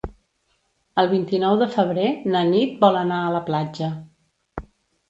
[1.03, 3.93] El vint-i-nou de febrer na Nit vol anar a la platja.